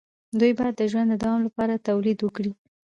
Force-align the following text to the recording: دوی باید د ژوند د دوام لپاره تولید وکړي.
دوی 0.39 0.51
باید 0.57 0.75
د 0.77 0.81
ژوند 0.91 1.07
د 1.11 1.15
دوام 1.23 1.39
لپاره 1.47 1.83
تولید 1.87 2.19
وکړي. 2.21 2.51